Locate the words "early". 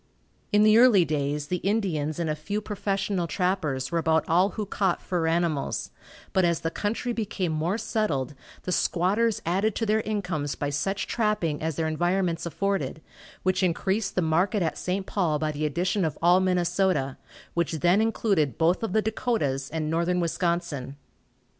0.79-1.05